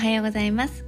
[0.00, 0.86] はようございます。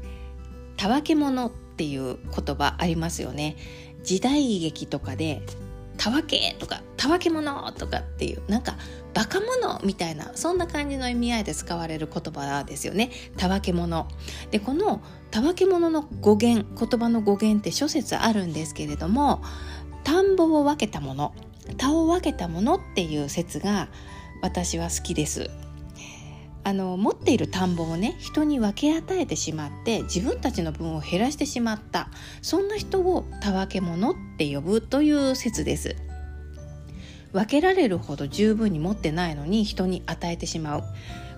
[0.79, 3.57] たわけ者っていう言葉ありますよね。
[4.03, 5.43] 時代劇とかで
[5.99, 8.75] たわけとかたわけ者とかっていうなんか
[9.13, 13.11] バカ者みたいなそんな感じの意味合いで使われる言葉ですよね。
[13.37, 14.09] たわけ者
[14.51, 19.43] でこのたわけ者の語源言葉の語源って諸説あるんですけれども
[20.05, 21.35] 田んぼを分けたもの
[21.77, 23.89] 田を分けたものっていう説が
[24.41, 25.51] 私は好きです。
[26.65, 32.09] あの持っている田んぼをね人に分け与えてしまって自分たちの分を減らしてしまった。
[32.41, 35.97] そんな人をたわけ者って呼ぶという説です。
[37.33, 40.85] 分けられるほど十分に持ってないのに人に与えてしまう。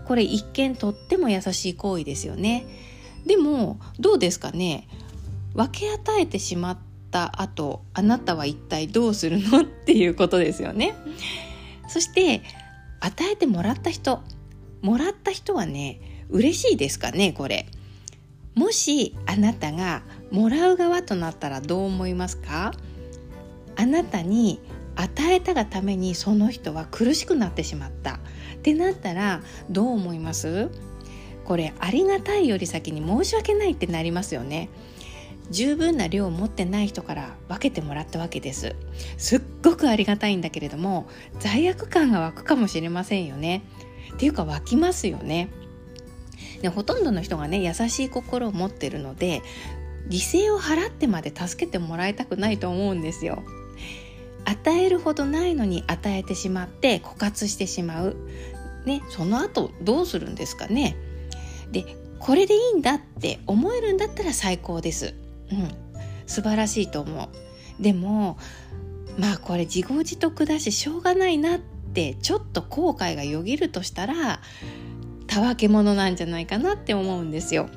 [0.06, 2.66] これ一見とっても優しい行為ですよね。
[3.24, 4.88] でもどうですかね？
[5.54, 6.78] 分け与えてしまっ
[7.10, 9.62] た後あなたは一体どうするの？
[9.62, 10.94] っていうことですよね。
[11.88, 12.42] そして
[13.00, 14.20] 与えてもらった人
[14.84, 17.66] もらった人はね嬉しいですかねこれ。
[18.54, 22.72] もしあなたがもらう側となったらどう思いますか？
[23.76, 24.60] あなたに
[24.94, 28.20] 与えたがためにその人は苦しくなってしまった。
[28.56, 30.70] ってなったらどう思います？
[31.46, 34.68] これありがたいより先に申し訳ないってなりますよね。
[35.50, 38.76] 十分な量を持ってない人から分けてもらったわけです。
[39.18, 41.06] すっごくありがたいんだけれども
[41.38, 43.62] 罪悪感が湧くかもしれませんよね。
[44.12, 45.48] っていうか湧きますよね。
[46.62, 49.42] でほとんどの人がね優しい心を持ってるので
[50.08, 53.42] 犠牲を払ってまで助けてもらいたくないと思うんですよ。
[54.46, 58.16] 与えるほどないのに与えてしまって枯渇してしまう。
[58.86, 60.96] ねその後どうするんですかね。
[61.70, 61.84] で
[62.18, 65.14] これでいいんだって思えるんだったら最高です。
[65.50, 65.68] うん。
[66.26, 67.30] 素晴らしいと思
[67.78, 67.82] う。
[67.82, 68.38] でも
[69.18, 71.60] まあこれ自業自得だししょうがないなっ
[71.94, 74.40] てちょっと後悔がよぎるとしたら
[75.26, 77.68] たわけ者なんじゃないかなって思うんですよ。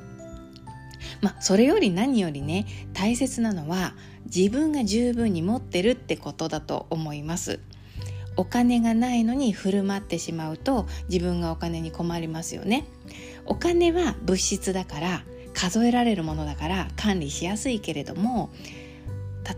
[1.22, 3.94] まあそれより何よりね大切なのは
[4.26, 7.60] 自分が十分に持ってるってことだと思います。
[8.36, 12.84] お金がないのに振る舞ってしまうと自分がお金に困りますよね。
[13.46, 15.22] お金は物質だから
[15.54, 18.50] 数えられるものだから管理しやすいけれども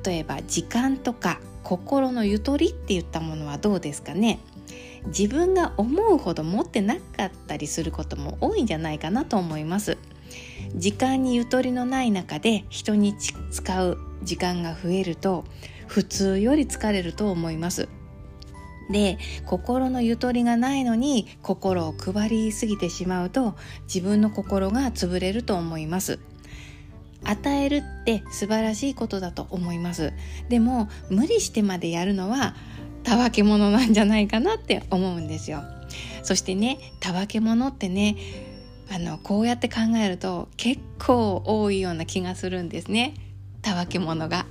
[0.04, 4.40] 例えば時間とか心のゆとりって言ったものはどうですかね？
[5.06, 9.98] 自分が思うほど持ってなかったりすることも多いんじゃないかなと思います。
[10.76, 13.14] 時間にゆとりのない中で人に
[13.50, 15.44] 使う時間が増えると
[15.86, 17.88] 普通より疲れると思います。
[18.90, 23.54] で心のゆとりがないのに心を配りすぎてしまうと
[23.84, 26.18] 自分の心が潰れると思います。
[27.24, 30.12] 与えるって素晴らしいことだと思います。
[30.48, 32.54] でも無理してまでやるのは
[33.02, 35.62] たわけ者なんじゃないかなって思うんですよ。
[36.22, 38.16] そしてねたわけ者ってね
[38.92, 43.14] あのこうやって考えると結構多いような気がするんですね。
[43.62, 44.46] たわけ者が。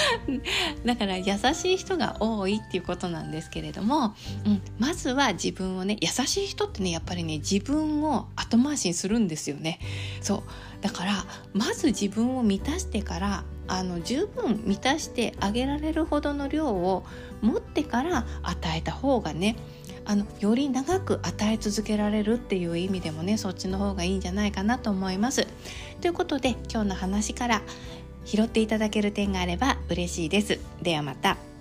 [0.84, 9.78] だから優しい人が多いっていうことなんですけれども、うん、まずは自分をね優しい人ってねやっぱりね自分を後回しにするんですよね
[10.20, 10.42] そう
[10.82, 11.12] だから
[11.52, 17.04] まず自分を満たしてからあの十分満たしてあげられるほどの量を
[17.40, 19.56] 持ってから与えた方がね
[20.04, 25.46] あのより長く与え続けられるっていう意味でもねそっちの方がいいんじゃないかなと思います。
[26.02, 27.62] ということで今日の話から
[28.26, 30.58] 拾っていただける点があれば嬉しいです。
[30.82, 31.53] ではまた。